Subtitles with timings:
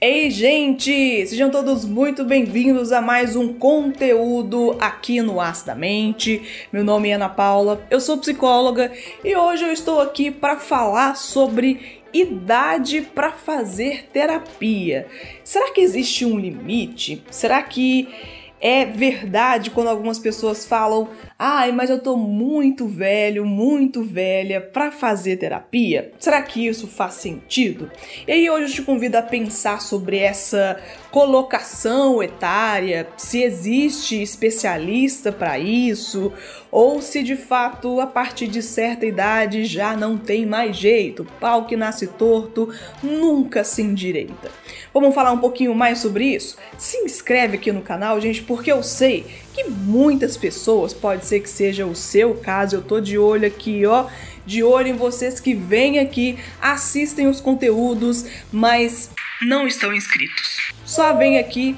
[0.00, 1.26] Ei, gente!
[1.26, 6.40] Sejam todos muito bem-vindos a mais um conteúdo aqui no As da Mente.
[6.72, 8.92] Meu nome é Ana Paula, eu sou psicóloga
[9.24, 15.08] e hoje eu estou aqui para falar sobre idade para fazer terapia.
[15.42, 17.20] Será que existe um limite?
[17.28, 18.06] Será que
[18.60, 24.90] é verdade quando algumas pessoas falam: "Ai, mas eu tô muito velho, muito velha para
[24.90, 26.12] fazer terapia".
[26.18, 27.90] Será que isso faz sentido?
[28.26, 35.32] E aí hoje eu te convido a pensar sobre essa colocação etária, se existe especialista
[35.32, 36.32] para isso,
[36.70, 41.64] ou se de fato a partir de certa idade já não tem mais jeito, pau
[41.64, 44.50] que nasce torto nunca se endireita.
[44.92, 46.56] Vamos falar um pouquinho mais sobre isso?
[46.76, 51.50] Se inscreve aqui no canal, gente, porque eu sei que muitas pessoas, pode ser que
[51.50, 54.06] seja o seu caso, eu tô de olho aqui, ó,
[54.46, 59.10] de olho em vocês que vêm aqui, assistem os conteúdos, mas
[59.42, 60.72] não estão inscritos.
[60.86, 61.76] Só vem aqui,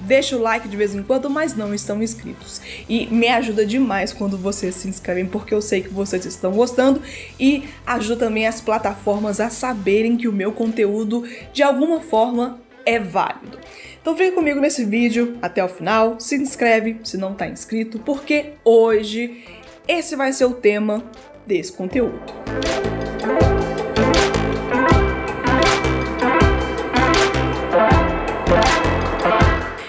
[0.00, 2.62] deixa o like de vez em quando, mas não estão inscritos.
[2.88, 7.02] E me ajuda demais quando vocês se inscrevem, porque eu sei que vocês estão gostando
[7.38, 12.98] e ajuda também as plataformas a saberem que o meu conteúdo de alguma forma é
[12.98, 13.58] válido.
[14.06, 18.52] Então vem comigo nesse vídeo até o final, se inscreve se não está inscrito, porque
[18.64, 19.42] hoje
[19.88, 21.02] esse vai ser o tema
[21.44, 22.22] desse conteúdo.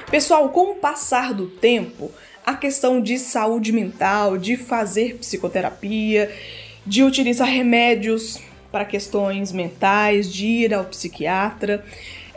[0.10, 2.12] Pessoal, com o passar do tempo,
[2.44, 6.32] a questão de saúde mental, de fazer psicoterapia,
[6.84, 8.40] de utilizar remédios
[8.72, 11.86] para questões mentais, de ir ao psiquiatra,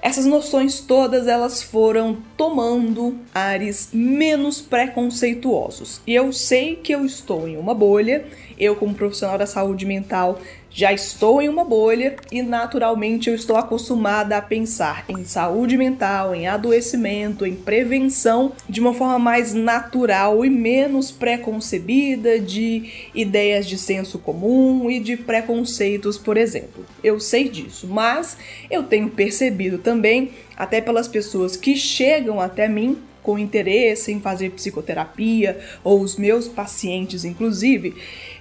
[0.02, 6.00] essas noções todas elas foram tomando ares menos preconceituosos.
[6.06, 8.24] E eu sei que eu estou em uma bolha,
[8.58, 10.38] eu como profissional da saúde mental
[10.70, 16.34] já estou em uma bolha e naturalmente eu estou acostumada a pensar em saúde mental,
[16.34, 23.76] em adoecimento, em prevenção de uma forma mais natural e menos preconcebida de ideias de
[23.76, 26.86] senso comum e de preconceitos, por exemplo.
[27.02, 28.36] Eu sei disso, mas
[28.70, 32.98] eu tenho percebido também, até pelas pessoas que chegam até mim
[33.30, 37.94] com interesse em fazer psicoterapia ou os meus pacientes inclusive,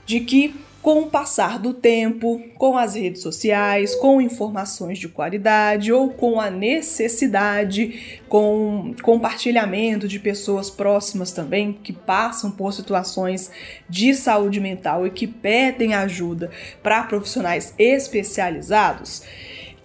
[0.04, 5.92] de que com o passar do tempo, com as redes sociais, com informações de qualidade
[5.92, 13.52] ou com a necessidade, com compartilhamento de pessoas próximas também que passam por situações
[13.88, 16.50] de saúde mental e que pedem ajuda
[16.82, 19.22] para profissionais especializados,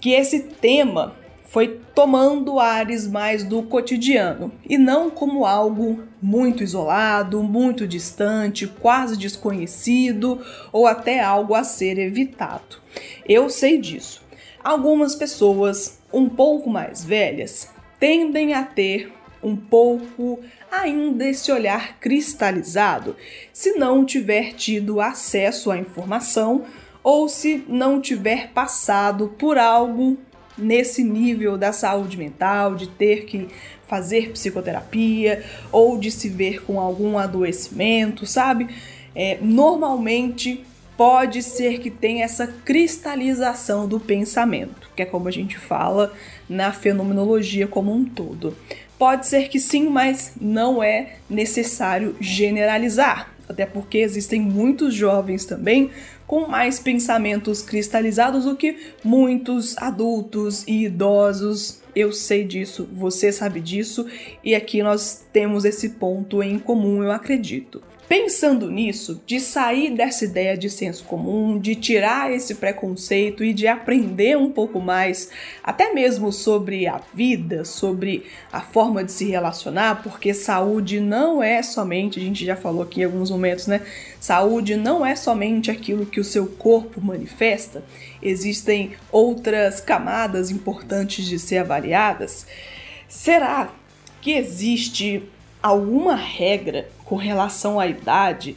[0.00, 7.42] que esse tema foi tomando ares mais do cotidiano e não como algo muito isolado,
[7.42, 12.78] muito distante, quase desconhecido ou até algo a ser evitado.
[13.28, 14.22] Eu sei disso.
[14.62, 19.12] Algumas pessoas um pouco mais velhas tendem a ter
[19.42, 20.40] um pouco
[20.72, 23.14] ainda esse olhar cristalizado
[23.52, 26.64] se não tiver tido acesso à informação
[27.02, 30.18] ou se não tiver passado por algo
[30.56, 33.48] nesse nível da saúde mental, de ter que
[33.86, 38.68] fazer psicoterapia ou de se ver com algum adoecimento, sabe?
[39.14, 40.64] É, normalmente
[40.96, 46.12] pode ser que tenha essa cristalização do pensamento, que é como a gente fala
[46.48, 48.56] na fenomenologia como um todo.
[48.98, 55.90] Pode ser que sim, mas não é necessário generalizar, até porque existem muitos jovens também
[56.26, 61.82] com mais pensamentos cristalizados do que muitos adultos e idosos.
[61.94, 64.06] Eu sei disso, você sabe disso,
[64.42, 67.80] e aqui nós temos esse ponto em comum, eu acredito.
[68.06, 73.66] Pensando nisso, de sair dessa ideia de senso comum, de tirar esse preconceito e de
[73.66, 75.30] aprender um pouco mais,
[75.62, 81.62] até mesmo sobre a vida, sobre a forma de se relacionar, porque saúde não é
[81.62, 83.80] somente, a gente já falou aqui em alguns momentos, né?
[84.20, 87.82] Saúde não é somente aquilo que o seu corpo manifesta,
[88.22, 92.46] existem outras camadas importantes de ser avaliadas.
[93.08, 93.68] Será
[94.20, 95.24] que existe
[95.60, 98.56] alguma regra com relação à idade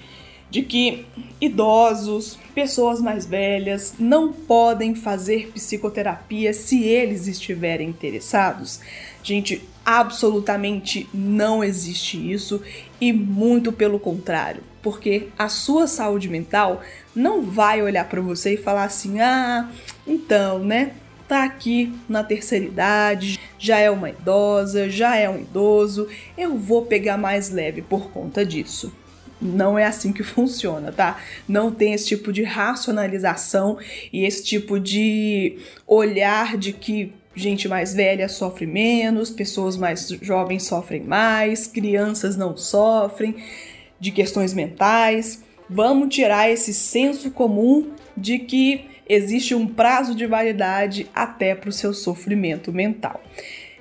[0.51, 1.07] de que
[1.42, 8.80] idosos, pessoas mais velhas não podem fazer psicoterapia se eles estiverem interessados.
[9.24, 12.62] Gente, absolutamente não existe isso
[13.00, 16.81] e muito pelo contrário, porque a sua saúde mental
[17.16, 19.72] não vai olhar para você e falar assim: "Ah,
[20.06, 20.92] então, né?
[21.28, 26.07] tá aqui na terceira idade, já é uma idosa, já é um idoso,
[26.38, 28.94] eu vou pegar mais leve por conta disso.
[29.42, 31.19] Não é assim que funciona, tá?
[31.48, 33.78] Não tem esse tipo de racionalização
[34.12, 40.63] e esse tipo de olhar de que gente mais velha sofre menos, pessoas mais jovens
[40.63, 43.36] sofrem mais, crianças não sofrem
[44.00, 45.44] de questões mentais.
[45.69, 51.74] Vamos tirar esse senso comum de que existe um prazo de validade até para o
[51.74, 53.22] seu sofrimento mental.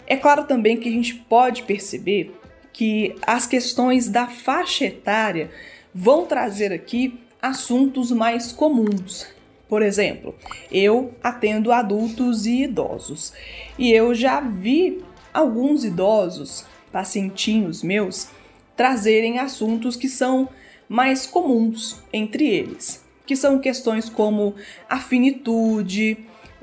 [0.06, 2.32] É claro também que a gente pode perceber
[2.72, 5.50] que as questões da faixa etária
[5.94, 9.35] vão trazer aqui assuntos mais comuns.
[9.68, 10.34] Por exemplo,
[10.70, 13.32] eu atendo adultos e idosos.
[13.78, 15.02] E eu já vi
[15.34, 18.28] alguns idosos, pacientinhos meus,
[18.76, 20.48] trazerem assuntos que são
[20.88, 24.54] mais comuns entre eles, que são questões como
[24.88, 26.18] a finitude,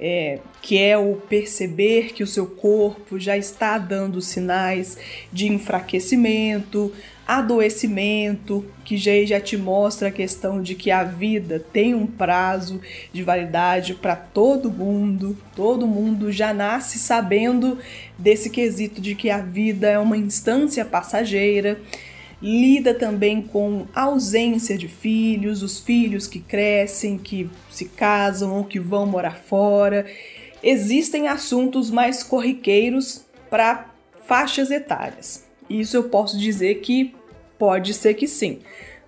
[0.06, 4.98] é, que é o perceber que o seu corpo já está dando sinais
[5.32, 6.92] de enfraquecimento,
[7.26, 12.82] adoecimento, que já, já te mostra a questão de que a vida tem um prazo
[13.14, 17.80] de validade para todo mundo, todo mundo já nasce sabendo
[18.20, 21.80] desse quesito de que a vida é uma instância passageira
[22.44, 28.82] lida também com ausência de filhos, os filhos que crescem, que se casam ou que
[28.82, 30.06] vão morar fora.
[30.62, 33.90] Existem assuntos mais corriqueiros para
[34.26, 35.48] faixas etárias.
[35.70, 37.16] Isso eu posso dizer que
[37.58, 38.60] pode ser que sim,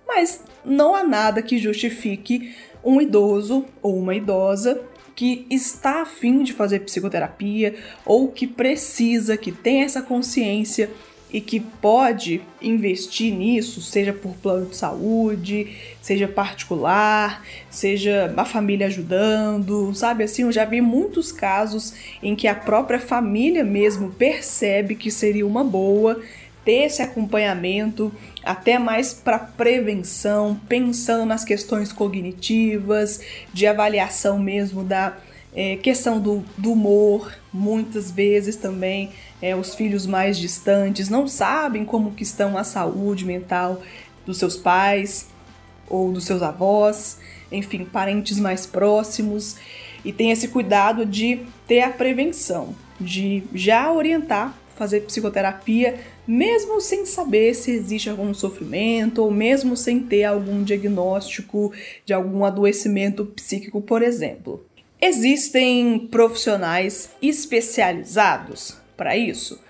[0.06, 4.80] mas não há nada que justifique um idoso ou uma idosa
[5.14, 7.74] que está afim de fazer psicoterapia
[8.04, 10.90] ou que precisa, que tem essa consciência
[11.32, 18.86] e que pode investir nisso, seja por plano de saúde, seja particular, seja a família
[18.86, 20.42] ajudando, sabe assim?
[20.42, 25.64] Eu já vi muitos casos em que a própria família mesmo percebe que seria uma
[25.64, 26.20] boa
[26.64, 28.12] ter esse acompanhamento
[28.42, 33.20] até mais para prevenção, pensando nas questões cognitivas,
[33.52, 35.16] de avaliação mesmo da
[35.54, 39.10] é, questão do, do humor, muitas vezes também
[39.40, 43.82] é, os filhos mais distantes não sabem como que estão a saúde mental
[44.24, 45.28] dos seus pais
[45.88, 47.18] ou dos seus avós,
[47.50, 49.56] enfim, parentes mais próximos,
[50.04, 57.06] e tem esse cuidado de ter a prevenção, de já orientar, fazer psicoterapia, mesmo sem
[57.06, 61.72] saber se existe algum sofrimento ou mesmo sem ter algum diagnóstico
[62.04, 64.64] de algum adoecimento psíquico, por exemplo.
[65.00, 69.60] Existem profissionais especializados para isso?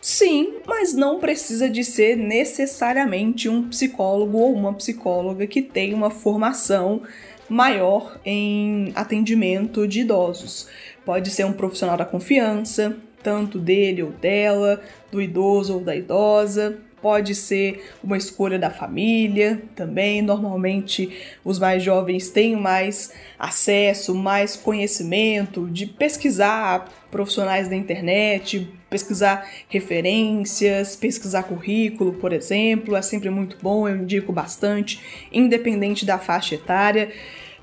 [0.00, 6.10] Sim, mas não precisa de ser necessariamente um psicólogo ou uma psicóloga que tem uma
[6.10, 7.02] formação
[7.48, 10.66] maior em atendimento de idosos.
[11.04, 16.78] Pode ser um profissional da confiança, tanto dele ou dela, do idoso ou da idosa,
[17.02, 20.22] pode ser uma escolha da família também.
[20.22, 21.10] Normalmente,
[21.44, 30.96] os mais jovens têm mais acesso, mais conhecimento de pesquisar profissionais da internet, pesquisar referências,
[30.96, 32.96] pesquisar currículo, por exemplo.
[32.96, 35.00] É sempre muito bom, eu indico bastante,
[35.32, 37.10] independente da faixa etária.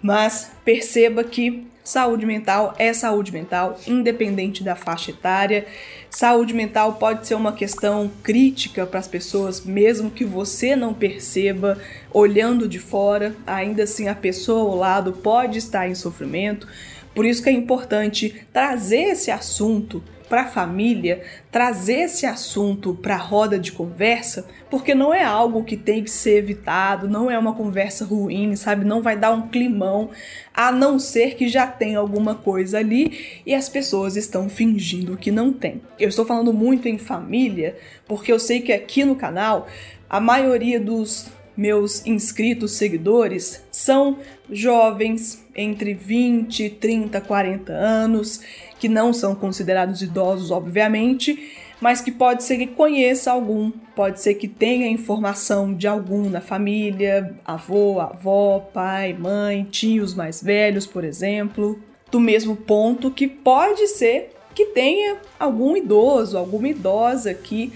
[0.02, 5.66] Mas perceba que saúde mental é saúde mental, independente da faixa etária.
[6.10, 11.78] Saúde mental pode ser uma questão crítica para as pessoas, mesmo que você não perceba
[12.14, 16.68] olhando de fora, ainda assim a pessoa ao lado pode estar em sofrimento.
[17.16, 23.16] Por isso que é importante trazer esse assunto para a família trazer esse assunto para
[23.16, 27.38] a roda de conversa, porque não é algo que tem que ser evitado, não é
[27.38, 28.86] uma conversa ruim, sabe?
[28.86, 30.12] Não vai dar um climão,
[30.54, 35.32] a não ser que já tem alguma coisa ali e as pessoas estão fingindo que
[35.32, 35.82] não tem.
[36.00, 37.76] Eu estou falando muito em família,
[38.08, 39.68] porque eu sei que aqui no canal
[40.10, 48.40] a maioria dos meus inscritos, seguidores, são jovens entre 20, 30, 40 anos,
[48.80, 51.52] que não são considerados idosos, obviamente,
[51.82, 56.40] mas que pode ser que conheça algum, pode ser que tenha informação de algum na
[56.40, 61.78] família, avô, avó, pai, mãe, tios mais velhos, por exemplo,
[62.10, 67.74] do mesmo ponto que pode ser que tenha algum idoso, alguma idosa que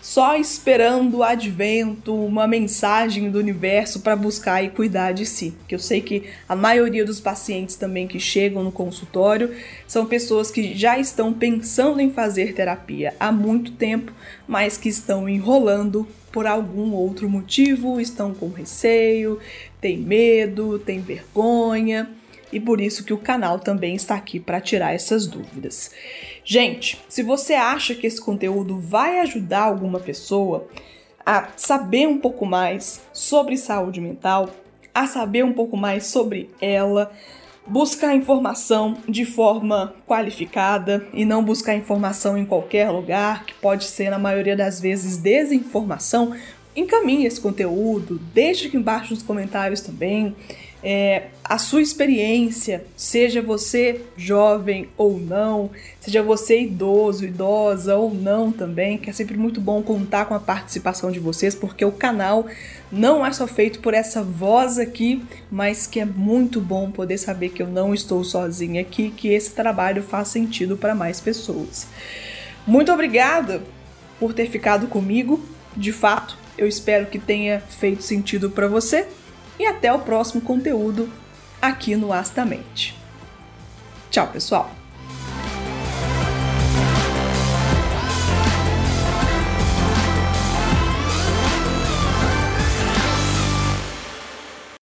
[0.00, 5.54] só esperando o advento, uma mensagem do universo para buscar e cuidar de si.
[5.68, 9.54] Que eu sei que a maioria dos pacientes também que chegam no consultório
[9.86, 14.12] são pessoas que já estão pensando em fazer terapia há muito tempo,
[14.48, 19.38] mas que estão enrolando por algum outro motivo, estão com receio,
[19.80, 22.08] têm medo, têm vergonha
[22.52, 25.90] e por isso que o canal também está aqui para tirar essas dúvidas.
[26.44, 30.66] Gente, se você acha que esse conteúdo vai ajudar alguma pessoa
[31.24, 34.48] a saber um pouco mais sobre saúde mental,
[34.94, 37.12] a saber um pouco mais sobre ela,
[37.66, 44.10] buscar informação de forma qualificada e não buscar informação em qualquer lugar, que pode ser
[44.10, 46.34] na maioria das vezes desinformação.
[46.74, 50.34] Encaminhe esse conteúdo, deixe aqui embaixo nos comentários também
[50.82, 55.70] é, a sua experiência, seja você jovem ou não,
[56.00, 60.40] seja você idoso, idosa ou não também, que é sempre muito bom contar com a
[60.40, 62.46] participação de vocês, porque o canal
[62.90, 67.50] não é só feito por essa voz aqui, mas que é muito bom poder saber
[67.50, 71.86] que eu não estou sozinha aqui, que esse trabalho faz sentido para mais pessoas.
[72.66, 73.62] Muito obrigada
[74.18, 75.42] por ter ficado comigo,
[75.76, 79.06] de fato, eu espero que tenha feito sentido para você
[79.60, 81.12] e até o próximo conteúdo
[81.60, 82.96] aqui no Astamente.
[84.10, 84.79] Tchau, pessoal!